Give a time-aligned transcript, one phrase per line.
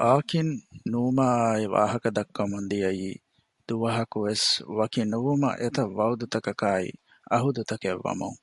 [0.00, 0.52] އާކިން
[0.92, 3.08] ނޫމާއާއި ވާހަކަ ދައްކަމުން ދިޔައީ
[3.66, 4.46] ދުވަހަކުވެސް
[4.78, 6.88] ވަކިނުވުމަށް އެތައް ވައުދު ތަކަކާއި
[7.30, 8.38] އަހުދު ތަކެއް ވަމުން